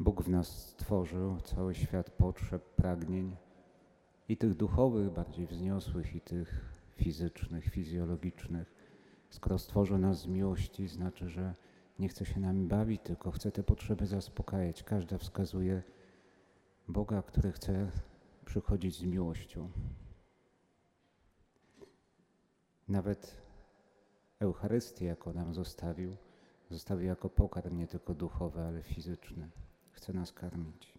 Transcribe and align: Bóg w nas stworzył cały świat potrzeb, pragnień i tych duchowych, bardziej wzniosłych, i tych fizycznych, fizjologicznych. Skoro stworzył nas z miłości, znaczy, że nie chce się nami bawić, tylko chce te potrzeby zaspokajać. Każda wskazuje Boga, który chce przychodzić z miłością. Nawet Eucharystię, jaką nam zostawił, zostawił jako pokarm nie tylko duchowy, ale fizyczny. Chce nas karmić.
Bóg 0.00 0.22
w 0.22 0.28
nas 0.28 0.48
stworzył 0.48 1.40
cały 1.40 1.74
świat 1.74 2.10
potrzeb, 2.10 2.64
pragnień 2.64 3.36
i 4.28 4.36
tych 4.36 4.54
duchowych, 4.54 5.10
bardziej 5.10 5.46
wzniosłych, 5.46 6.14
i 6.14 6.20
tych 6.20 6.64
fizycznych, 6.96 7.64
fizjologicznych. 7.64 8.74
Skoro 9.30 9.58
stworzył 9.58 9.98
nas 9.98 10.20
z 10.20 10.26
miłości, 10.26 10.88
znaczy, 10.88 11.28
że 11.28 11.54
nie 11.98 12.08
chce 12.08 12.26
się 12.26 12.40
nami 12.40 12.64
bawić, 12.64 13.02
tylko 13.02 13.30
chce 13.30 13.52
te 13.52 13.62
potrzeby 13.62 14.06
zaspokajać. 14.06 14.82
Każda 14.82 15.18
wskazuje 15.18 15.82
Boga, 16.88 17.22
który 17.22 17.52
chce 17.52 17.90
przychodzić 18.44 18.98
z 18.98 19.02
miłością. 19.02 19.70
Nawet 22.88 23.42
Eucharystię, 24.40 25.06
jaką 25.06 25.32
nam 25.32 25.54
zostawił, 25.54 26.16
zostawił 26.70 27.06
jako 27.06 27.30
pokarm 27.30 27.76
nie 27.76 27.86
tylko 27.86 28.14
duchowy, 28.14 28.60
ale 28.60 28.82
fizyczny. 28.82 29.50
Chce 29.96 30.12
nas 30.12 30.32
karmić. 30.32 30.94